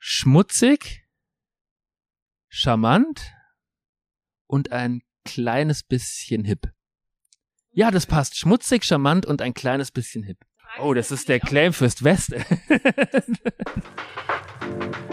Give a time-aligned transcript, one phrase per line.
[0.00, 1.06] schmutzig,
[2.48, 3.32] charmant
[4.46, 6.72] und ein kleines bisschen hip.
[7.70, 8.36] Ja, das passt.
[8.36, 10.44] Schmutzig, charmant und ein kleines bisschen hip.
[10.80, 12.34] Oh, das ist der Claim fürs West.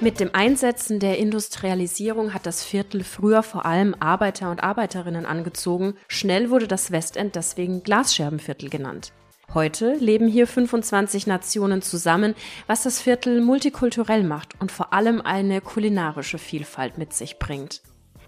[0.00, 5.94] Mit dem Einsetzen der Industrialisierung hat das Viertel früher vor allem Arbeiter und Arbeiterinnen angezogen.
[6.06, 9.12] Schnell wurde das Westend deswegen Glasscherbenviertel genannt.
[9.54, 12.36] Heute leben hier 25 Nationen zusammen,
[12.68, 17.82] was das Viertel multikulturell macht und vor allem eine kulinarische Vielfalt mit sich bringt.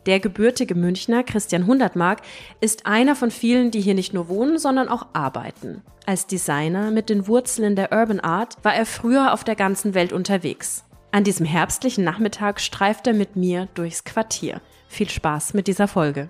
[0.06, 2.23] Der gebürtige Münchner Christian Hundertmark
[2.61, 5.83] ist einer von vielen, die hier nicht nur wohnen, sondern auch arbeiten.
[6.05, 10.12] Als Designer mit den Wurzeln der Urban Art war er früher auf der ganzen Welt
[10.12, 10.84] unterwegs.
[11.12, 14.60] An diesem herbstlichen Nachmittag streift er mit mir durchs Quartier.
[14.88, 16.28] Viel Spaß mit dieser Folge.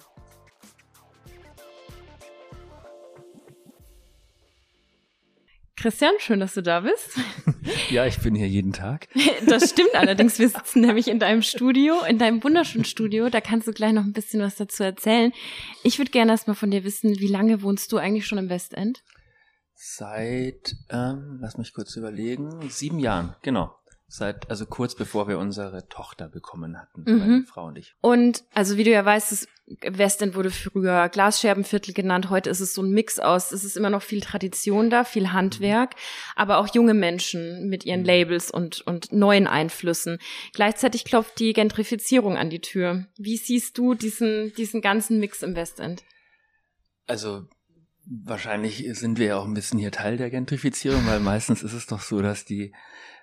[5.76, 7.18] Christian, schön, dass du da bist.
[7.90, 9.08] Ja, ich bin hier jeden Tag.
[9.46, 10.38] Das stimmt allerdings.
[10.38, 13.28] Wir sitzen nämlich in deinem Studio, in deinem wunderschönen Studio.
[13.28, 15.32] Da kannst du gleich noch ein bisschen was dazu erzählen.
[15.82, 19.02] Ich würde gerne erstmal von dir wissen, wie lange wohnst du eigentlich schon im Westend?
[19.74, 23.79] Seit, ähm, lass mich kurz überlegen, sieben Jahren, genau
[24.10, 27.18] seit, also kurz bevor wir unsere Tochter bekommen hatten, mhm.
[27.18, 27.94] meine Frau und ich.
[28.00, 29.48] Und also wie du ja weißt, das
[29.82, 33.88] Westend wurde früher Glasscherbenviertel genannt, heute ist es so ein Mix aus, es ist immer
[33.88, 36.32] noch viel Tradition da, viel Handwerk, mhm.
[36.34, 38.06] aber auch junge Menschen mit ihren mhm.
[38.06, 40.18] Labels und, und neuen Einflüssen.
[40.54, 43.06] Gleichzeitig klopft die Gentrifizierung an die Tür.
[43.16, 46.02] Wie siehst du diesen, diesen ganzen Mix im Westend?
[47.06, 47.46] Also
[48.12, 51.86] Wahrscheinlich sind wir ja auch ein bisschen hier Teil der Gentrifizierung, weil meistens ist es
[51.86, 52.72] doch so, dass die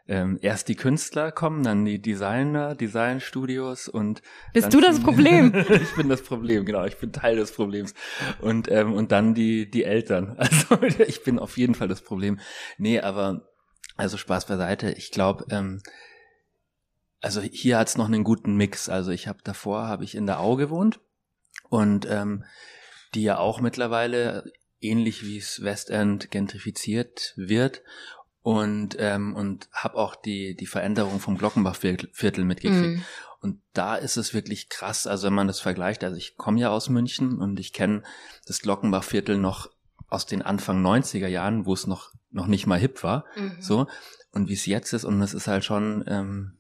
[0.08, 4.22] ähm, erst die Künstler kommen, dann die Designer, Designstudios und
[4.54, 5.54] bist du das Problem?
[5.70, 7.94] ich bin das Problem, genau, ich bin Teil des Problems
[8.40, 10.38] und ähm, und dann die die Eltern.
[10.70, 12.40] Also ich bin auf jeden Fall das Problem.
[12.78, 13.48] Nee, aber
[13.96, 14.92] also Spaß beiseite.
[14.92, 15.82] Ich glaube, ähm,
[17.22, 18.90] also hier hat's noch einen guten Mix.
[18.90, 21.00] Also ich habe davor habe ich in der Au gewohnt
[21.70, 22.44] und ähm,
[23.14, 27.82] die ja auch mittlerweile ähnlich wie es Westend gentrifiziert wird
[28.48, 33.00] und ähm, und habe auch die die Veränderung vom Glockenbachviertel mitgekriegt.
[33.00, 33.06] Mm.
[33.42, 36.70] Und da ist es wirklich krass, also wenn man das vergleicht, also ich komme ja
[36.70, 38.04] aus München und ich kenne
[38.46, 39.70] das Glockenbachviertel noch
[40.08, 43.58] aus den Anfang 90er Jahren, wo es noch noch nicht mal hip war, mhm.
[43.60, 43.88] so
[44.32, 46.58] und wie es jetzt ist und es ist halt schon ähm,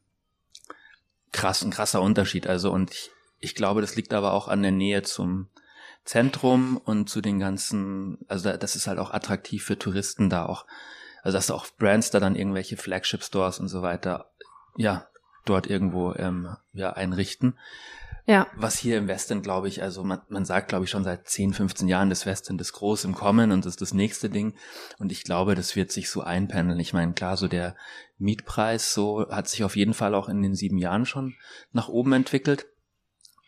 [1.32, 4.74] krass ein krasser Unterschied, also und ich, ich glaube, das liegt aber auch an der
[4.74, 5.48] Nähe zum
[6.04, 10.66] Zentrum und zu den ganzen, also das ist halt auch attraktiv für Touristen da auch.
[11.28, 14.32] Also dass auch Brands da dann irgendwelche Flagship Stores und so weiter,
[14.78, 15.10] ja,
[15.44, 17.60] dort irgendwo ähm, ja, einrichten.
[18.26, 18.48] Ja.
[18.56, 21.54] Was hier im Westen, glaube ich, also man, man sagt, glaube ich, schon seit 10,
[21.54, 24.56] 15 Jahren, das Westen ist groß im Kommen und das ist das nächste Ding.
[25.00, 26.80] Und ich glaube, das wird sich so einpendeln.
[26.80, 27.76] Ich meine, klar, so der
[28.18, 31.36] Mietpreis so hat sich auf jeden Fall auch in den sieben Jahren schon
[31.74, 32.68] nach oben entwickelt.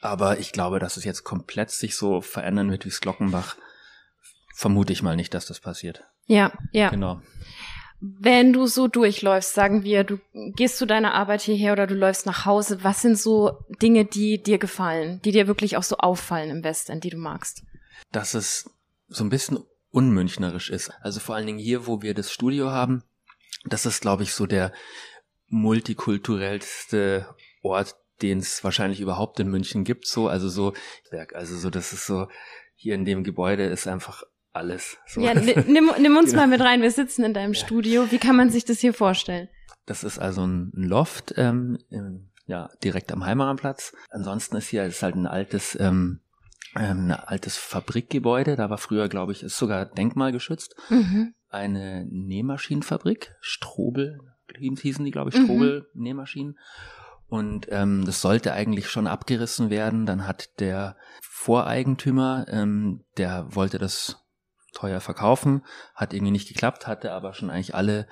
[0.02, 3.56] Aber ich glaube, dass es jetzt komplett sich so verändern wird wie es Glockenbach.
[4.54, 6.04] Vermute ich mal nicht, dass das passiert.
[6.30, 6.90] Ja, ja.
[6.90, 7.22] Genau.
[8.00, 10.20] Wenn du so durchläufst, sagen wir, du
[10.56, 14.42] gehst zu deiner Arbeit hierher oder du läufst nach Hause, was sind so Dinge, die
[14.42, 17.64] dir gefallen, die dir wirklich auch so auffallen im Westend, die du magst?
[18.14, 18.70] Dass es
[19.08, 19.60] so ein bisschen
[19.92, 20.92] unmünchnerisch ist.
[21.02, 23.04] Also vor allen Dingen hier, wo wir das Studio haben,
[23.66, 24.72] das ist, glaube ich, so der
[25.48, 27.28] multikulturellste
[27.64, 30.74] Ort, den es wahrscheinlich überhaupt in München gibt, so, also so,
[31.34, 32.28] also so, das ist so,
[32.76, 34.24] hier in dem Gebäude ist einfach
[34.54, 34.98] alles.
[35.08, 35.22] So.
[35.22, 36.44] Ja, nimm, nimm uns genau.
[36.44, 37.66] mal mit rein, wir sitzen in deinem ja.
[37.66, 39.50] Studio, wie kann man sich das hier vorstellen?
[39.86, 43.94] Das ist also ein Loft, ähm, im, ja, direkt am Heimaranplatz.
[44.10, 46.22] Ansonsten ist hier ist halt ein altes, ähm,
[46.76, 50.76] ähm, ein altes Fabrikgebäude, da war früher, glaube ich, ist sogar denkmalgeschützt.
[50.90, 51.34] Mhm.
[51.50, 54.20] Eine Nähmaschinenfabrik, Strobel
[54.58, 56.02] hießen die, glaube ich, Strobel mhm.
[56.02, 56.60] Nähmaschinen.
[57.28, 60.08] Und ähm, das sollte eigentlich schon abgerissen werden.
[60.08, 64.26] Dann hat der Voreigentümer, ähm, der wollte das
[64.74, 65.64] teuer verkaufen,
[65.96, 68.08] hat irgendwie nicht geklappt, hatte aber schon eigentlich alle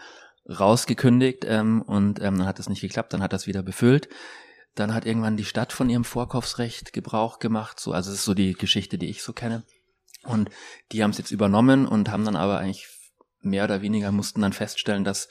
[0.48, 4.10] rausgekündigt ähm, und ähm, dann hat es nicht geklappt, dann hat das wieder befüllt.
[4.76, 8.34] Dann hat irgendwann die Stadt von ihrem Vorkaufsrecht Gebrauch gemacht, so also es ist so
[8.34, 9.64] die Geschichte, die ich so kenne.
[10.24, 10.50] Und
[10.92, 12.88] die haben es jetzt übernommen und haben dann aber eigentlich
[13.42, 15.30] mehr oder weniger mussten dann feststellen, dass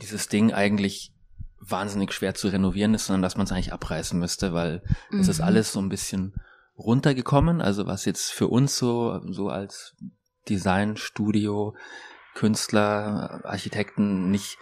[0.00, 1.12] dieses Ding eigentlich
[1.60, 5.20] wahnsinnig schwer zu renovieren ist, sondern dass man es eigentlich abreißen müsste, weil mhm.
[5.20, 5.44] es ist mhm.
[5.44, 6.34] alles so ein bisschen
[6.76, 7.60] runtergekommen.
[7.60, 9.96] Also was jetzt für uns so, so als
[10.48, 11.74] Designstudio,
[12.34, 14.58] Künstler, Architekten nicht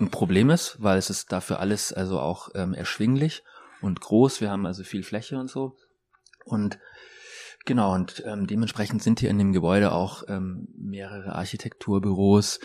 [0.00, 3.44] ein Problem ist, weil es ist dafür alles also auch ähm, erschwinglich
[3.80, 4.40] und groß.
[4.40, 5.76] Wir haben also viel Fläche und so.
[6.44, 6.78] Und
[7.64, 12.60] genau, und ähm, dementsprechend sind hier in dem Gebäude auch ähm, mehrere Architekturbüros,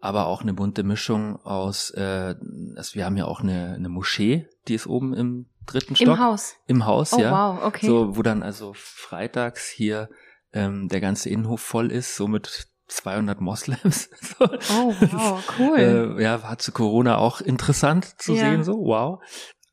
[0.00, 2.34] aber auch eine bunte Mischung aus, äh,
[2.76, 6.08] also wir haben ja auch eine, eine Moschee, die ist oben im dritten Stock.
[6.08, 6.56] Im Haus.
[6.66, 7.30] Im Haus, Oh ja.
[7.30, 7.86] wow, okay.
[7.86, 10.08] So, wo dann also freitags hier
[10.52, 14.10] ähm, der ganze Innenhof voll ist, so mit 200 Moslems.
[14.38, 14.44] So.
[14.70, 16.16] Oh wow, cool.
[16.18, 18.40] Äh, ja, war zu Corona auch interessant zu Ja.
[18.40, 19.20] sehen, so, wow.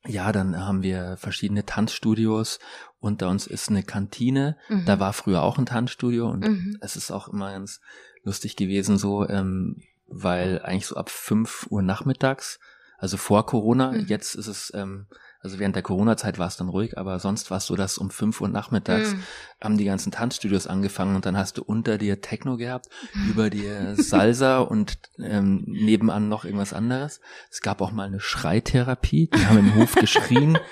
[0.05, 2.59] Ja, dann haben wir verschiedene Tanzstudios.
[2.99, 4.57] Unter uns ist eine Kantine.
[4.69, 4.85] Mhm.
[4.85, 6.77] Da war früher auch ein Tanzstudio und Mhm.
[6.81, 7.81] es ist auch immer ganz
[8.23, 12.59] lustig gewesen, so, ähm, weil eigentlich so ab 5 Uhr nachmittags,
[12.97, 14.05] also vor Corona, Mhm.
[14.07, 15.07] jetzt ist es, ähm,
[15.47, 18.09] also während der Corona-Zeit war es dann ruhig, aber sonst war es so, dass um
[18.09, 19.23] 5 Uhr nachmittags Mhm.
[19.63, 22.87] haben die ganzen Tanzstudios angefangen und dann hast du unter dir Techno gehabt,
[23.29, 27.21] über dir Salsa und ähm, nebenan noch irgendwas anderes.
[27.49, 30.57] Es gab auch mal eine Schreitherapie, die haben im Hof geschrien.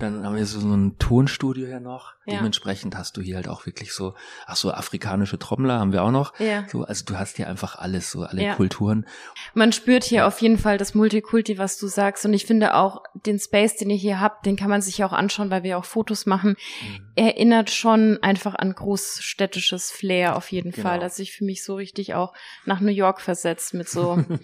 [0.00, 2.14] Dann haben wir so, so ein Tonstudio hier noch.
[2.26, 2.36] Ja.
[2.36, 4.14] Dementsprechend hast du hier halt auch wirklich so,
[4.46, 6.38] ach so, afrikanische Trommler haben wir auch noch.
[6.38, 6.64] Ja.
[6.68, 8.54] So, also du hast hier einfach alles, so alle Ja.
[8.54, 9.06] Kulturen.
[9.54, 12.24] Man spürt hier auf jeden Fall das Multikulti, was du sagst.
[12.24, 15.06] Und ich finde auch den Space, den ihr hier habt, den kann man sich ja
[15.06, 16.50] auch anschauen, weil wir auch Fotos machen.
[16.82, 17.06] Mhm.
[17.16, 20.88] Erinnert schon einfach an großstädtisches Flair auf jeden Genau.
[20.88, 21.00] Fall.
[21.02, 22.32] Also ich fühle mich so richtig auch
[22.64, 24.24] nach New York versetzt mit so.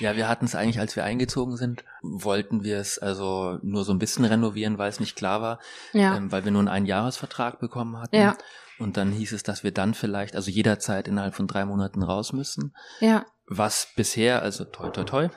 [0.00, 3.92] Ja, wir hatten es eigentlich, als wir eingezogen sind, wollten wir es also nur so
[3.92, 5.58] ein bisschen renovieren, weil es nicht klar war,
[5.92, 6.16] ja.
[6.16, 8.16] ähm, weil wir nur einen Einjahresvertrag bekommen hatten.
[8.16, 8.36] Ja.
[8.78, 12.32] Und dann hieß es, dass wir dann vielleicht, also jederzeit innerhalb von drei Monaten raus
[12.32, 12.74] müssen.
[13.00, 13.24] ja.
[13.50, 15.28] Was bisher, also toi toi toi,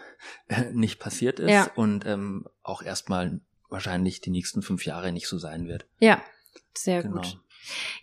[0.74, 1.70] nicht passiert ist Ja.
[1.76, 5.86] und ähm, auch erstmal wahrscheinlich die nächsten fünf Jahre nicht so sein wird.
[6.00, 6.22] Ja.
[6.78, 7.22] Sehr Genau.
[7.22, 7.40] gut.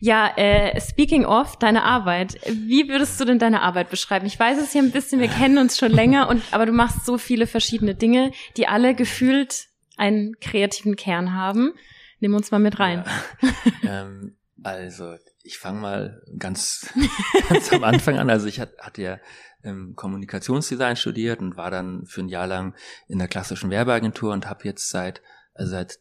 [0.01, 4.27] Ja, äh, speaking of deine Arbeit, wie würdest du denn deine Arbeit beschreiben?
[4.27, 7.05] Ich weiß es ja ein bisschen, wir kennen uns schon länger, und aber du machst
[7.05, 9.67] so viele verschiedene Dinge, die alle gefühlt
[9.97, 11.75] einen kreativen Kern haben.
[12.21, 13.05] Nimm uns mal mit rein.
[13.43, 13.51] Ja.
[14.03, 16.93] ähm, also, ich fange mal ganz,
[17.49, 18.31] ganz am Anfang an.
[18.31, 19.19] Also ich hat, hatte ja
[19.63, 22.75] ähm, Kommunikationsdesign studiert und war dann für ein Jahr lang
[23.07, 25.23] in der klassischen Werbeagentur und habe jetzt seit,
[25.55, 25.99] also seit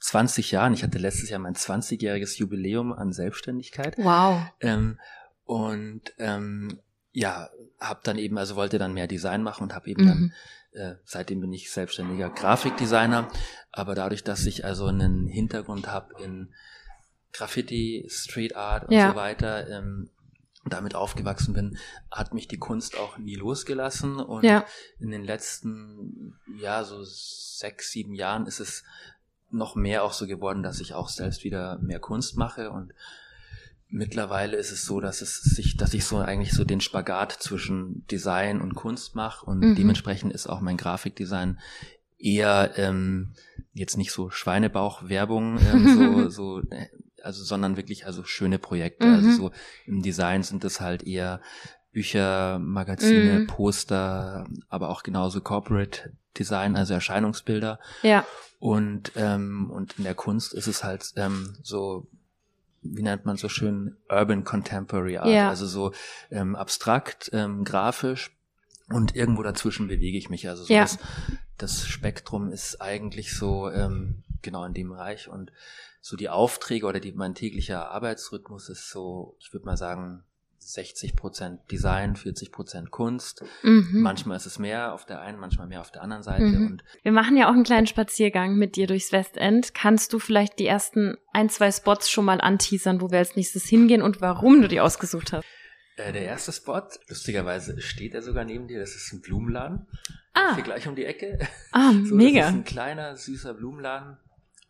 [0.00, 3.96] 20 Jahren, ich hatte letztes Jahr mein 20-jähriges Jubiläum an Selbstständigkeit.
[3.98, 4.42] Wow.
[4.60, 4.98] Ähm,
[5.44, 6.80] und ähm,
[7.12, 7.48] ja,
[7.80, 10.32] habe dann eben, also wollte dann mehr Design machen und habe eben dann Mhm.
[10.72, 13.28] äh, seitdem bin ich selbstständiger Grafikdesigner,
[13.72, 16.52] aber dadurch, dass ich also einen Hintergrund habe in
[17.32, 19.10] Graffiti, Street Art und Ja.
[19.10, 20.10] so weiter, ähm,
[20.66, 21.78] damit aufgewachsen bin,
[22.10, 24.64] hat mich die Kunst auch nie losgelassen und Ja.
[24.98, 28.84] in den letzten, ja, so sechs, sieben Jahren ist es
[29.50, 32.92] noch mehr auch so geworden, dass ich auch selbst wieder mehr Kunst mache und
[33.90, 38.06] mittlerweile ist es so, dass es sich, dass ich so eigentlich so den Spagat zwischen
[38.08, 39.74] Design und Kunst mache und Mhm.
[39.76, 41.58] dementsprechend ist auch mein Grafikdesign
[42.18, 43.32] eher ähm,
[43.72, 46.88] jetzt nicht so Schweinebauch-Werbung, ähm, so, so, äh,
[47.22, 49.06] also sondern wirklich also schöne Projekte.
[49.06, 49.14] Mhm.
[49.14, 49.50] Also so
[49.86, 51.40] im Design sind es halt eher
[51.92, 53.46] Bücher, Magazine, Mhm.
[53.46, 57.80] Poster, aber auch genauso Corporate Design, also Erscheinungsbilder.
[58.02, 58.24] Ja.
[58.60, 62.06] Und, ähm, und in der Kunst ist es halt ähm, so,
[62.82, 65.48] wie nennt man so schön, Urban Contemporary Art, Ja.
[65.48, 65.92] also so
[66.30, 68.30] ähm, abstrakt, ähm, grafisch
[68.90, 70.48] und irgendwo dazwischen bewege ich mich.
[70.48, 70.82] Also so Ja.
[70.82, 70.98] das,
[71.56, 75.50] das Spektrum ist eigentlich so ähm, genau in dem Bereich und
[76.00, 80.22] so die Aufträge oder die, mein täglicher Arbeitsrhythmus ist so, ich würde mal sagen,
[80.60, 83.42] 60 Prozent Design, 40 Prozent Kunst.
[83.62, 84.00] Mhm.
[84.02, 86.44] Manchmal ist es mehr auf der einen, manchmal mehr auf der anderen Seite.
[86.44, 86.66] Mhm.
[86.66, 89.74] Und Wir machen ja auch einen kleinen Spaziergang mit dir durchs Westend.
[89.74, 93.64] Kannst du vielleicht die ersten ein, zwei Spots schon mal anteasern, wo wir als nächstes
[93.64, 95.44] hingehen und warum du die ausgesucht hast?
[95.96, 99.86] Äh, der erste Spot, lustigerweise steht er sogar neben dir, das ist ein Blumenladen.
[100.32, 101.38] Ah, Hier gleich um die Ecke.
[101.72, 102.46] ah So, Das ist mega.
[102.46, 104.16] ein kleiner, süßer Blumenladen,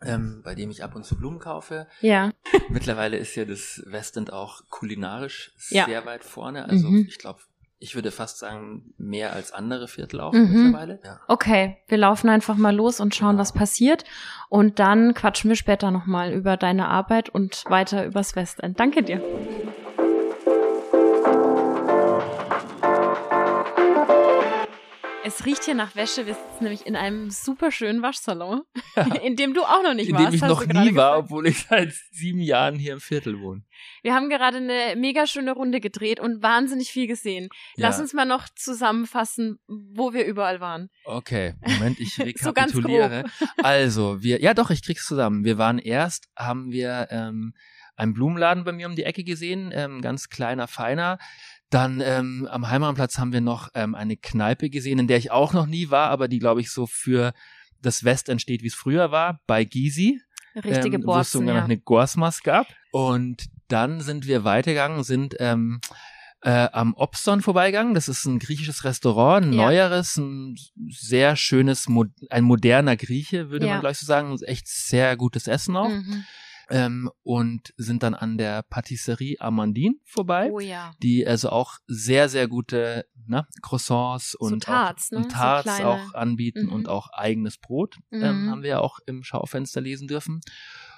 [0.02, 1.86] ähm, bei dem ich ab und zu Blumen kaufe.
[2.00, 2.30] Ja.
[2.68, 5.86] Mittlerweile ist ja das Westend auch kulinarisch Ja.
[5.86, 6.68] sehr weit vorne.
[6.68, 7.06] Also Mhm.
[7.08, 7.40] ich glaube,
[7.80, 10.64] ich würde fast sagen, mehr als andere Viertel auch Mhm.
[10.64, 11.00] mittlerweile.
[11.04, 11.20] Ja.
[11.28, 13.40] Okay, wir laufen einfach mal los und schauen, Genau.
[13.40, 14.04] was passiert.
[14.48, 18.80] Und dann quatschen wir später nochmal über deine Arbeit und weiter übers Westend.
[18.80, 19.22] Danke dir.
[25.28, 26.24] Es riecht hier nach Wäsche.
[26.24, 28.62] Wir sitzen nämlich in einem super schönen Waschsalon,
[29.22, 30.28] in dem du auch noch nicht In warst.
[30.28, 31.18] dem ich noch nie war, gesagt.
[31.18, 33.62] obwohl ich seit sieben Jahren hier im Viertel wohne.
[34.02, 37.50] Wir haben gerade eine mega schöne Runde gedreht und wahnsinnig viel gesehen.
[37.76, 38.02] Lass Ja.
[38.04, 40.88] uns mal noch zusammenfassen, wo wir überall waren.
[41.04, 43.24] Okay, Moment, ich So rekapituliere.
[43.62, 45.44] also, wir, ja doch, ich krieg's zusammen.
[45.44, 47.52] Wir waren erst, haben wir ähm,
[47.96, 51.18] einen Blumenladen bei mir um die Ecke gesehen, ähm, ganz kleiner, feiner.
[51.70, 55.52] Dann ähm, am Heimatplatz haben wir noch ähm, eine Kneipe gesehen, in der ich auch
[55.52, 57.32] noch nie war, aber die, glaube ich, so für
[57.82, 60.20] das West entsteht, wie es früher war, bei Gysi.
[60.56, 61.60] Richtige ähm, wo es sogar ja.
[61.60, 62.66] noch eine Gorsmas gab.
[62.90, 65.80] Und dann sind wir weitergegangen, sind ähm,
[66.40, 67.94] äh, am Obston vorbeigegangen.
[67.94, 69.66] Das ist ein griechisches Restaurant, ein Ja.
[69.66, 70.56] neueres, ein
[70.88, 71.86] sehr schönes,
[72.30, 73.72] ein moderner Grieche, würde Ja.
[73.72, 74.36] man gleich so sagen.
[74.42, 75.90] Echt sehr gutes Essen auch.
[75.90, 76.24] Mhm.
[76.70, 80.92] Ähm, und sind dann an der Patisserie Amandine vorbei Oh ja.
[81.02, 85.22] die also auch sehr, sehr gute ne, Croissants und Tarts, auch, ne?
[85.22, 85.86] So Tarts kleine.
[85.88, 86.72] auch anbieten Mhm.
[86.72, 88.50] und auch eigenes Brot ähm, Mhm.
[88.50, 90.40] haben wir ja auch im Schaufenster lesen dürfen.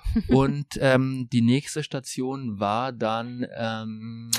[0.28, 4.30] und ähm, die nächste Station war dann, ähm,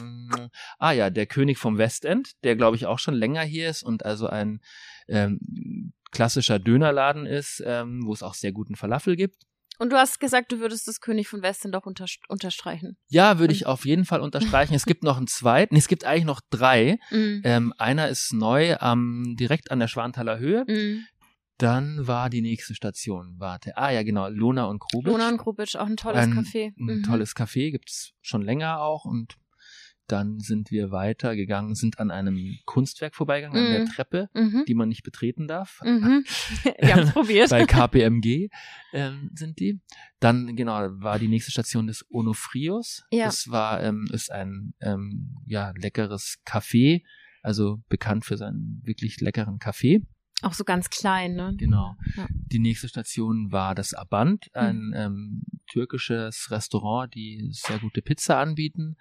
[0.80, 4.04] ah ja, der König vom Westend, der glaube ich auch schon länger hier ist und
[4.06, 4.60] also ein
[5.08, 9.44] ähm, klassischer Dönerladen ist, ähm, wo es auch sehr guten Falafel gibt.
[9.82, 12.98] Und du hast gesagt, du würdest das König von Westen doch unter, unterstreichen.
[13.08, 14.76] Ja, würde ich auf jeden Fall unterstreichen.
[14.76, 17.00] Es gibt noch einen zweiten, nee, es gibt eigentlich noch drei.
[17.10, 17.42] Mhm.
[17.44, 20.66] Ähm, einer ist neu am direkt an der Schwanthaler Höhe.
[20.68, 21.08] Mhm.
[21.58, 23.34] Dann war die nächste Station.
[23.40, 23.76] Warte.
[23.76, 24.28] Ah ja, genau.
[24.30, 25.12] Lona und Krubitsch.
[25.12, 26.74] Lona und Grubitsch, auch ein tolles ein, Café.
[26.78, 27.04] Ein Mhm.
[27.04, 29.06] tolles Café gibt's schon länger auch.
[29.06, 29.34] Und
[30.12, 33.90] dann sind wir weitergegangen, sind an einem Kunstwerk vorbeigegangen, an der Mhm.
[33.90, 34.66] Treppe, Mhm.
[34.68, 35.80] die man nicht betreten darf.
[35.84, 36.24] Mhm.
[36.80, 37.50] Wir haben es probiert.
[37.50, 38.50] Bei KPMG
[38.94, 39.80] ähm, sind die.
[40.20, 43.04] Dann, genau, war die nächste Station des Onofrios.
[43.12, 43.26] Ja.
[43.26, 47.04] Das war, ähm, ist ein ähm, ja, leckeres Café,
[47.42, 50.02] also bekannt für seinen wirklich leckeren Kaffee.
[50.44, 51.54] Auch so ganz klein, ne?
[51.58, 51.96] Genau.
[52.18, 52.28] Ja.
[52.32, 58.98] Die nächste Station war das Abant, ein ähm, türkisches Restaurant, die sehr gute Pizza anbieten.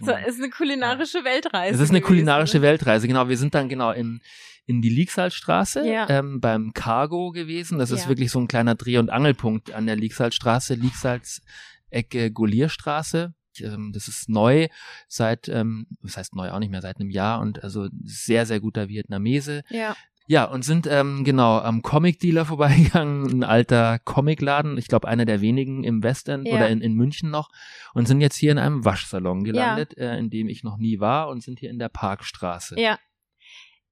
[0.00, 1.74] So, ist eine kulinarische Weltreise.
[1.74, 2.62] Es ist eine gewesen, kulinarische ne?
[2.62, 3.28] Weltreise, genau.
[3.28, 4.20] Wir sind dann genau in,
[4.66, 6.08] in die Liegsalstraße Ja.
[6.08, 7.78] ähm, beim Cargo gewesen.
[7.78, 8.08] Das ist Ja.
[8.08, 13.34] wirklich so ein kleiner Dreh- und Angelpunkt an der Liegsalstraße, Liegsalz-Ecke Golierstraße.
[13.60, 14.68] Ähm, das ist neu
[15.08, 18.60] seit, ähm, das heißt neu auch nicht mehr, seit einem Jahr und also sehr, sehr
[18.60, 19.62] guter Vietnamese.
[19.68, 19.94] Ja.
[20.32, 25.42] Ja, und sind ähm, genau am Comic-Dealer vorbeigegangen, ein alter Comicladen, ich glaube einer der
[25.42, 26.54] wenigen im Westend Ja.
[26.54, 27.50] oder in, in München noch
[27.92, 31.28] und sind jetzt hier in einem Waschsalon gelandet, äh, in dem ich noch nie war
[31.28, 32.80] und sind hier in der Parkstraße.
[32.80, 32.98] Ja.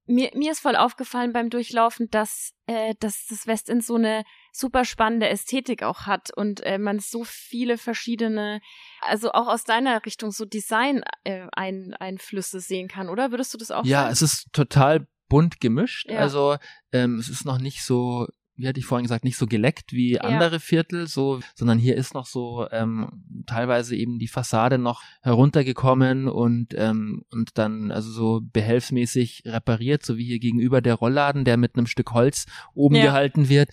[0.07, 4.87] Mir, mir ist voll aufgefallen beim Durchlaufen, dass, äh, dass das Westend so eine super
[4.87, 8.63] spannende Ästhetik auch hat und äh, man so viele verschiedene,
[9.03, 13.31] also auch aus deiner Richtung so Design-Einflüsse sehen kann, oder?
[13.31, 14.13] Würdest du das auch Ja, sagen?
[14.15, 16.11] es ist total bunt gemischt.
[16.11, 16.19] Ja.
[16.19, 16.57] Also
[16.93, 20.21] ähm, es ist noch nicht so, wie hatte ich vorhin gesagt, nicht so geleckt wie
[20.21, 23.09] andere Viertel, so, sondern hier ist noch so ähm,
[23.47, 30.19] teilweise eben die Fassade noch heruntergekommen und ähm, und dann also so behelfsmäßig repariert, so
[30.19, 32.45] wie hier gegenüber der Rollladen, der mit einem Stück Holz
[32.75, 33.05] oben Ja.
[33.05, 33.71] gehalten wird.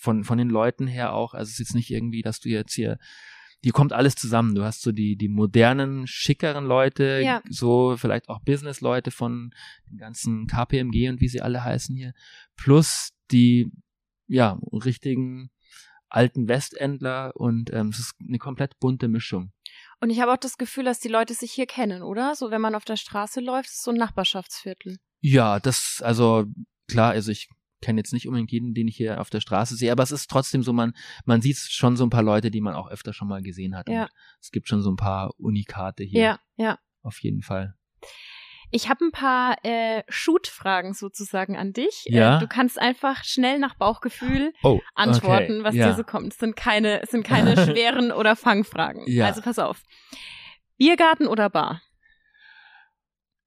[0.00, 1.34] Von von den Leuten her auch.
[1.34, 2.98] Also es ist jetzt nicht irgendwie, dass du jetzt hier
[3.62, 4.54] hier kommt alles zusammen.
[4.54, 7.42] Du hast so die, die modernen, schickeren Leute, Ja.
[7.48, 9.52] so vielleicht auch Business-Leute von
[9.90, 12.12] den ganzen KPMG und wie sie alle heißen hier,
[12.56, 13.70] plus die,
[14.26, 15.50] ja, richtigen
[16.08, 19.52] alten Westendler und ähm, es ist eine komplett bunte Mischung.
[20.00, 22.34] Und ich habe auch das Gefühl, dass die Leute sich hier kennen, oder?
[22.34, 24.96] So, wenn man auf der Straße läuft, ist so ein Nachbarschaftsviertel.
[25.20, 26.46] Ja, das, also
[26.86, 27.48] klar, also ich
[27.80, 30.30] kenne jetzt nicht unbedingt jeden, den ich hier auf der Straße sehe, aber es ist
[30.30, 30.94] trotzdem so, man,
[31.24, 33.88] man sieht schon so ein paar Leute, die man auch öfter schon mal gesehen hat.
[33.88, 34.02] Ja.
[34.02, 36.20] Und es gibt schon so ein paar Unikate hier.
[36.20, 36.78] Ja, ja.
[37.02, 37.74] Auf jeden Fall.
[38.70, 42.04] Ich habe ein paar äh, Shoot-Fragen sozusagen an dich.
[42.04, 42.36] Ja.
[42.36, 45.64] Äh, du kannst einfach schnell nach Bauchgefühl Oh, antworten, okay.
[45.64, 45.88] was ja.
[45.88, 46.34] dir so kommt.
[46.34, 49.04] Es sind keine, es sind keine schweren oder Fangfragen.
[49.06, 49.26] Ja.
[49.26, 49.82] Also pass auf.
[50.76, 51.80] Biergarten oder Bar?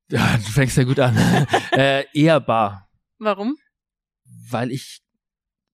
[0.09, 1.15] Ja, du fängst ja gut an.
[1.71, 2.89] äh, eher Bar,
[3.23, 3.55] Warum?
[4.49, 5.01] Weil ich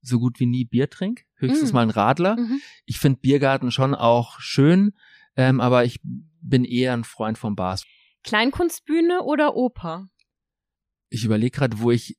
[0.02, 1.24] so gut wie nie Bier trinke.
[1.36, 1.76] Höchstens Mm.
[1.76, 2.38] mal ein Radler.
[2.38, 2.62] Mhm.
[2.86, 4.94] Ich finde Biergarten schon auch schön,
[5.36, 7.84] ähm, aber ich bin eher ein Freund von Bars.
[8.24, 10.08] Kleinkunstbühne oder Oper?
[11.10, 12.18] Ich überlege gerade, wo ich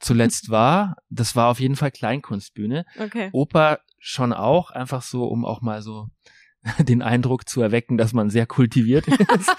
[0.00, 0.96] zuletzt war.
[1.08, 2.84] Das war auf jeden Fall Kleinkunstbühne.
[2.98, 3.30] Okay.
[3.32, 6.08] Oper schon auch, einfach so, um auch mal so
[6.78, 9.50] den Eindruck zu erwecken, dass man sehr kultiviert ist.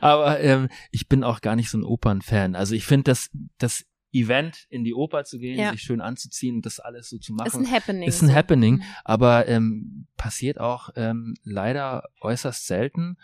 [0.00, 2.54] Aber ähm, ich bin auch gar nicht so ein Opernfan.
[2.54, 3.84] Also ich finde das, das
[4.20, 5.70] Event, in die Oper zu gehen, Ja.
[5.72, 8.08] sich schön anzuziehen und das alles so zu machen, Ist ein Happening.
[8.08, 8.34] ist ein so.
[8.34, 8.74] Happening.
[8.76, 8.82] Mhm.
[9.04, 13.16] Aber ähm, passiert auch ähm, leider äußerst selten,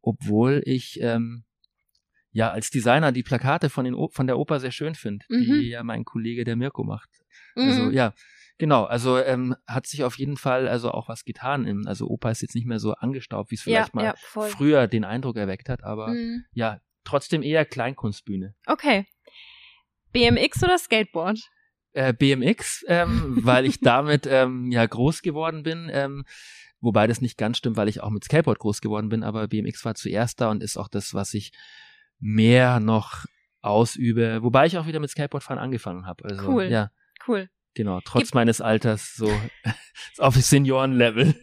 [0.00, 1.44] obwohl ich ähm,
[2.32, 5.44] ja als Designer die Plakate von, den o von der Oper sehr schön finde, Mhm.
[5.60, 7.10] die ja mein Kollege der Mirko macht.
[7.54, 7.92] Also Mhm.
[7.92, 8.14] ja,
[8.58, 8.84] genau.
[8.84, 11.66] Also ähm, hat sich auf jeden Fall also auch was getan.
[11.66, 14.14] Im, also Oper ist jetzt nicht mehr so angestaubt, wie es ja, vielleicht mal ja,
[14.48, 15.84] früher den Eindruck erweckt hat.
[15.84, 16.44] Aber Mhm.
[16.54, 18.54] ja, trotzdem eher Kleinkunstbühne.
[18.66, 19.06] Okay.
[20.12, 21.38] BMX oder Skateboard?
[21.92, 25.90] Äh, BMX, ähm, weil ich damit ähm, ja groß geworden bin.
[25.92, 26.24] Ähm,
[26.80, 29.22] wobei das nicht ganz stimmt, weil ich auch mit Skateboard groß geworden bin.
[29.22, 31.52] Aber BMX war zuerst da und ist auch das, was ich
[32.18, 33.24] mehr noch
[33.60, 34.42] ausübe.
[34.42, 36.24] Wobei ich auch wieder mit Skateboardfahren angefangen habe.
[36.24, 36.64] Also, Cool.
[36.64, 36.90] Ja.
[37.26, 37.48] Cool.
[37.74, 39.30] Genau, trotz Gibt, meines Alters so
[40.18, 41.34] auf Seniorenlevel.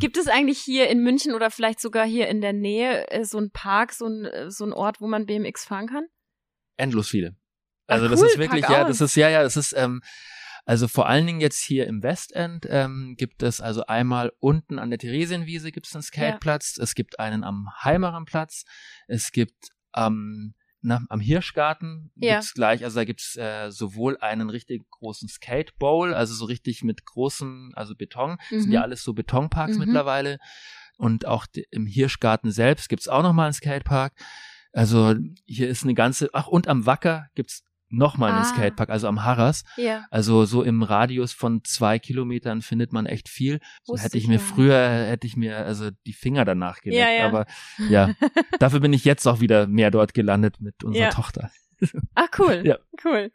[0.00, 3.38] Gibt es eigentlich hier in München oder vielleicht sogar hier in der Nähe äh, so
[3.38, 6.06] ein Park, so ein, äh, so ein Ort, wo man BMX fahren kann?
[6.76, 7.36] Endlos viele.
[7.86, 10.02] Also Ach, cool, das ist wirklich, ja, das ist, ja, ja, das ist, ähm,
[10.64, 14.90] also vor allen Dingen jetzt hier im Westend ähm, gibt es also einmal unten an
[14.90, 16.82] der Theresienwiese gibt es einen Skateplatz, ja.
[16.82, 18.64] es gibt einen am Heimerenplatz,
[19.06, 22.34] es gibt am na, am Hirschgarten ja.
[22.34, 26.84] gibt's gleich, also da gibt's äh, sowohl einen richtig großen Skate Bowl, also so richtig
[26.84, 28.60] mit großen, also Beton, mhm.
[28.60, 29.86] sind ja alles so Betonparks mhm.
[29.86, 30.38] mittlerweile.
[30.96, 34.12] Und auch im Hirschgarten selbst gibt's auch nochmal einen Skatepark.
[34.72, 38.44] Also hier ist eine ganze, ach und am Wacker gibt's nochmal einen ah.
[38.44, 39.64] Skatepark, also am Harras.
[39.76, 40.06] Ja.
[40.10, 43.60] Also so im Radius von zwei Kilometern findet man echt viel.
[43.84, 44.40] So hätte ich mir ja.
[44.40, 47.00] früher, hätte ich mir also die Finger danach gelegt.
[47.00, 47.26] Ja, ja.
[47.26, 47.46] Aber
[47.88, 48.14] ja,
[48.58, 51.50] dafür bin ich jetzt auch wieder mehr dort gelandet mit unserer Tochter.
[52.14, 52.78] Ach cool, ja.
[53.04, 53.30] cool.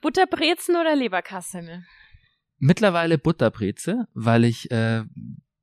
[0.00, 1.84] Butterbrezen oder Leberkassemmel?
[2.58, 5.04] Mittlerweile Butterbreze, weil ich äh,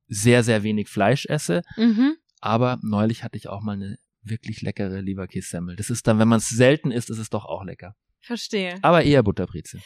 [0.06, 1.62] sehr, sehr wenig Fleisch esse.
[1.76, 2.16] Mhm.
[2.40, 5.76] Aber neulich hatte ich auch mal eine wirklich leckere Leberkässemmel.
[5.76, 7.94] Das ist dann, wenn man es selten isst, ist es doch auch lecker.
[8.20, 8.78] Verstehe.
[8.82, 9.80] Aber eher Butterbreze.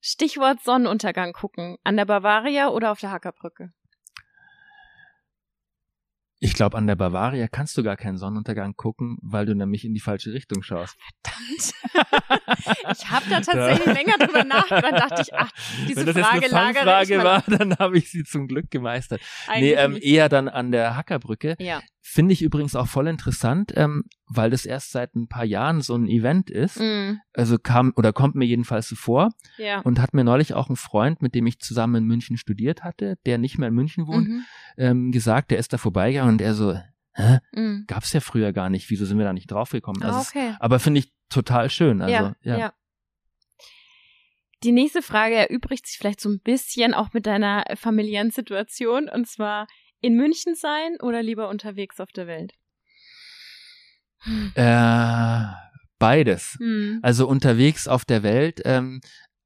[0.00, 1.76] Stichwort Sonnenuntergang gucken.
[1.84, 3.72] An der Bavaria oder auf der Hackerbrücke?
[6.40, 9.92] Ich glaube, an der Bavaria kannst du gar keinen Sonnenuntergang gucken, weil du nämlich in
[9.92, 10.96] die falsche Richtung schaust.
[11.24, 12.94] Verdammt.
[12.96, 13.92] ich habe da tatsächlich ja.
[13.92, 15.10] länger drüber nachgedacht.
[15.10, 15.50] dachte ich, ach,
[15.88, 19.20] diese Wenn das Frage jetzt eine Frage war, dann habe ich sie zum Glück gemeistert.
[19.48, 21.56] Eigentlich nee, ähm, eher dann an der Hackerbrücke.
[21.58, 21.80] Ja.
[22.10, 25.94] Finde ich übrigens auch voll interessant, ähm, weil das erst seit ein paar Jahren so
[25.94, 26.80] ein Event ist.
[26.80, 27.18] Mm.
[27.34, 29.28] Also kam oder kommt mir jedenfalls so vor.
[29.58, 29.80] Ja.
[29.80, 33.18] Und hat mir neulich auch ein Freund, mit dem ich zusammen in München studiert hatte,
[33.26, 34.44] der nicht mehr in München wohnt, mhm.
[34.78, 36.78] ähm, gesagt, der ist da vorbeigegangen und er so,
[37.12, 37.40] hä?
[37.52, 37.84] Mm.
[37.86, 38.88] Gab's ja früher gar nicht.
[38.88, 40.02] Wieso sind wir da nicht draufgekommen?
[40.02, 40.52] Also okay.
[40.52, 42.00] es, aber finde ich total schön.
[42.00, 42.58] Also, ja, ja.
[42.58, 42.72] ja.
[44.64, 49.10] Die nächste Frage erübrigt sich vielleicht so ein bisschen auch mit deiner familiären Situation.
[49.10, 49.66] Und zwar,
[50.00, 52.52] in München sein oder lieber unterwegs auf der Welt?
[54.54, 55.44] Äh,
[55.98, 56.56] beides.
[56.58, 57.00] Hm.
[57.02, 59.00] Also unterwegs auf der Welt ähm,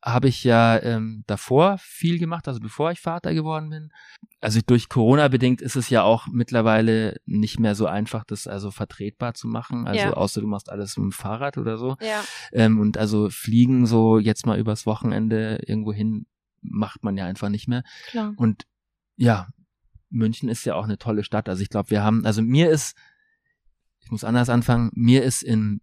[0.05, 3.93] habe ich ja ähm, davor viel gemacht, also bevor ich Vater geworden bin.
[4.41, 8.73] Also durch Corona bedingt ist es ja auch mittlerweile nicht mehr so einfach, das also
[8.73, 9.87] vertretbar zu machen.
[9.87, 10.13] Also ja.
[10.13, 11.97] außer du machst alles mit dem Fahrrad oder so.
[12.01, 12.25] Ja.
[12.53, 16.27] Ähm, und also fliegen so jetzt mal übers Wochenende irgendwo hin
[16.63, 17.83] macht man ja einfach nicht mehr.
[18.11, 18.35] Klar.
[18.37, 18.65] Und
[19.17, 19.49] ja,
[20.13, 21.49] München ist ja auch eine tolle Stadt.
[21.49, 22.97] Also ich glaube, wir haben, also mir ist,
[24.01, 25.81] ich muss anders anfangen, mir ist in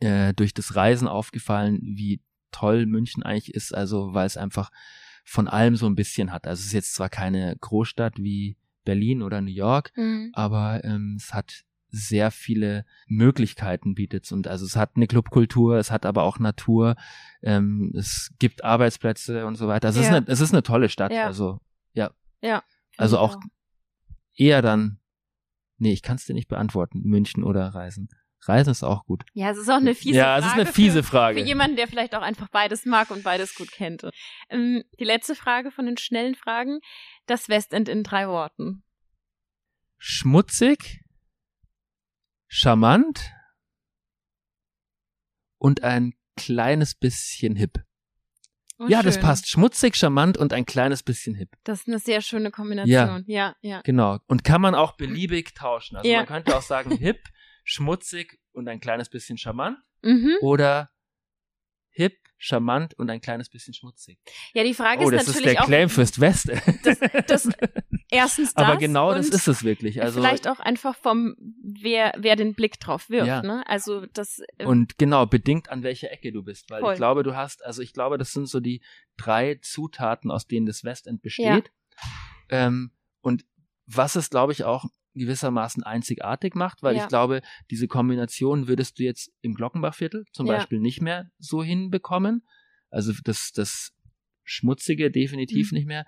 [0.00, 2.20] äh, durch das Reisen aufgefallen, wie
[2.52, 4.70] toll München eigentlich ist, also weil es einfach
[5.24, 6.46] von allem so ein bisschen hat.
[6.46, 10.30] Also es ist jetzt zwar keine Großstadt wie Berlin oder New York, mhm.
[10.32, 15.90] aber ähm, es hat sehr viele Möglichkeiten bietet und also es hat eine Clubkultur, es
[15.90, 16.96] hat aber auch Natur,
[17.42, 19.88] ähm, es gibt Arbeitsplätze und so weiter.
[19.88, 20.06] Also ja.
[20.06, 21.12] es, ist eine, es ist eine tolle Stadt.
[21.12, 21.26] Ja.
[21.26, 21.60] Also
[21.92, 22.10] ja.
[22.42, 22.62] Ja.
[22.96, 23.36] Also auch
[24.40, 24.98] eher dann,
[25.78, 28.08] nee, ich kann es dir nicht beantworten, München oder Reisen.
[28.42, 29.24] Reisen ist auch gut.
[29.34, 30.40] Ja, es ist auch eine fiese ja, Frage.
[30.40, 31.38] Ja, es ist eine fiese Frage.
[31.38, 34.08] Für, für, jemanden, der vielleicht auch einfach beides mag und beides gut kennt.
[34.48, 36.80] Ähm, die letzte Frage von den schnellen Fragen.
[37.26, 38.82] Das Westend in drei Worten.
[39.98, 41.04] Schmutzig,
[42.48, 43.30] charmant
[45.58, 47.84] und ein kleines bisschen hip.
[48.80, 49.06] Oh, ja, schön.
[49.06, 49.48] das passt.
[49.48, 51.50] Schmutzig, charmant und ein kleines bisschen hip.
[51.64, 53.24] Das ist eine sehr schöne Kombination.
[53.26, 53.56] Ja, ja.
[53.60, 53.80] ja.
[53.82, 54.18] Genau.
[54.26, 55.96] Und kann man auch beliebig tauschen.
[55.96, 56.18] Also ja.
[56.18, 57.20] man könnte auch sagen hip,
[57.62, 59.76] schmutzig und ein kleines bisschen charmant.
[60.02, 60.34] Mhm.
[60.40, 60.90] Oder
[61.90, 64.18] hip, charmant und ein kleines bisschen schmutzig.
[64.54, 65.28] Ja, die Frage oh, ist natürlich auch.
[65.28, 66.50] Das ist der Claim fürs West.
[66.82, 67.48] Das, das,
[68.10, 68.66] erstens das.
[68.66, 70.02] Aber genau das ist es wirklich.
[70.02, 73.28] Also vielleicht auch einfach vom, wer, wer den Blick drauf wirft.
[73.28, 73.42] Ja.
[73.42, 73.62] Ne?
[73.66, 74.40] Also das.
[74.56, 76.94] Äh, und genau bedingt an welcher Ecke du bist, weil voll.
[76.94, 78.80] ich glaube, du hast, also ich glaube, das sind so die
[79.18, 81.70] drei Zutaten, aus denen das Westend besteht.
[82.50, 82.66] Ja.
[82.66, 83.44] Ähm, und
[83.84, 87.02] was es, glaube ich, auch gewissermaßen einzigartig macht, weil ja.
[87.02, 90.54] ich glaube, diese Kombination würdest du jetzt im Glockenbachviertel zum ja.
[90.54, 92.46] Beispiel nicht mehr so hinbekommen.
[92.90, 93.92] Also das, das
[94.44, 95.78] Schmutzige definitiv mhm.
[95.78, 96.04] nicht mehr.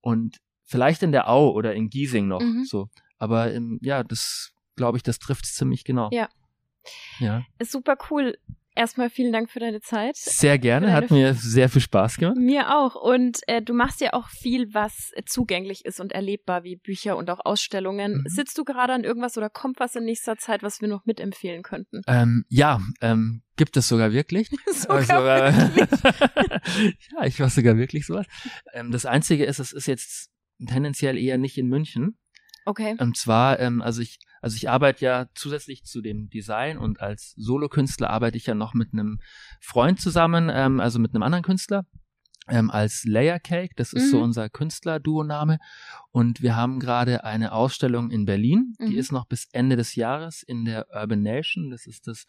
[0.00, 2.64] Und vielleicht in der Au oder in Giesing noch mhm.
[2.64, 2.88] so.
[3.18, 6.10] Aber ähm, ja, das glaube ich, das trifft es ziemlich genau.
[6.12, 6.28] Ja.
[7.18, 7.44] Ja.
[7.58, 8.38] Ist super cool.
[8.76, 10.16] Erstmal vielen Dank für deine Zeit.
[10.16, 12.36] Sehr gerne, hat mir sehr viel Spaß gemacht.
[12.36, 12.94] Mir auch.
[12.94, 17.30] Und äh, du machst ja auch viel, was zugänglich ist und erlebbar, wie Bücher und
[17.30, 18.18] auch Ausstellungen.
[18.18, 18.24] Mhm.
[18.26, 21.62] Sitzt du gerade an irgendwas oder kommt was in nächster Zeit, was wir noch mitempfehlen
[21.62, 22.02] könnten?
[22.06, 24.50] Ähm, ja, ähm, gibt es sogar wirklich.
[24.70, 27.00] sogar also, äh, wirklich?
[27.12, 28.26] ja, ich weiß sogar wirklich sowas.
[28.74, 30.28] Ähm, das Einzige ist, es ist jetzt
[30.66, 32.18] tendenziell eher nicht in München.
[32.66, 32.94] Okay.
[32.98, 37.32] Und zwar, ähm, also ich, also ich arbeite ja zusätzlich zu dem Design und als
[37.36, 39.18] Solokünstler arbeite ich ja noch mit einem
[39.60, 41.84] Freund zusammen, ähm, also mit einem anderen Künstler.
[42.48, 43.72] ähm, als Layer Cake.
[43.74, 44.10] Das ist Mhm.
[44.10, 45.58] so unser Künstlerduo-Name.
[46.12, 48.74] Und wir haben gerade eine Ausstellung in Berlin.
[48.78, 48.98] Die Mhm.
[48.98, 51.70] ist noch bis Ende des Jahres in der Urban Nation.
[51.70, 52.24] Das ist das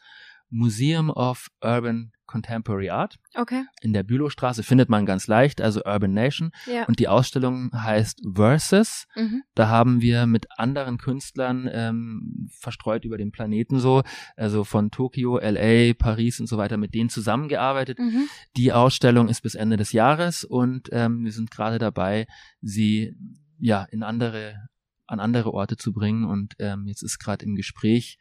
[0.49, 3.63] Museum of Urban Contemporary Art Okay.
[3.81, 4.61] in der Bülowstraße.
[4.61, 6.51] Findet man ganz leicht, also Urban Nation.
[6.65, 6.83] Ja.
[6.85, 9.07] Und die Ausstellung heißt Versus.
[9.15, 9.43] Mhm.
[9.55, 14.03] Da haben wir mit anderen Künstlern ähm, verstreut über den Planeten so,
[14.35, 17.97] also von Tokio, LA, Paris und so weiter, mit denen zusammengearbeitet.
[17.97, 18.27] Mhm.
[18.57, 22.27] Die Ausstellung ist bis Ende des Jahres und ähm, wir sind gerade dabei,
[22.61, 23.15] sie
[23.57, 24.67] ja in andere
[25.09, 28.17] an andere Orte zu bringen und ähm, jetzt ist gerade im Gespräch.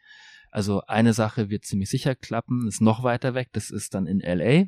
[0.51, 4.19] Also eine Sache wird ziemlich sicher klappen, ist noch weiter weg, das ist dann in
[4.21, 4.65] LA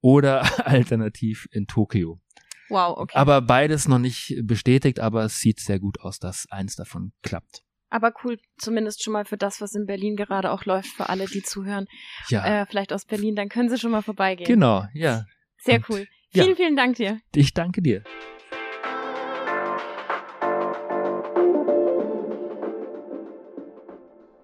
[0.00, 2.20] oder alternativ in Tokio.
[2.68, 3.16] Wow, okay.
[3.16, 7.62] Aber beides noch nicht bestätigt, aber es sieht sehr gut aus, dass eins davon klappt.
[7.90, 11.26] Aber cool, zumindest schon mal für das, was in Berlin gerade auch läuft, für alle,
[11.26, 11.86] die zuhören.
[12.28, 14.48] Ja, Äh, vielleicht aus Berlin, dann können sie schon mal vorbeigehen.
[14.48, 15.26] genau, ja.
[15.58, 16.06] Sehr Und- cool.
[16.32, 16.42] ja.
[16.44, 17.20] Vielen, vielen Dank dir.
[17.34, 18.02] Ich danke dir.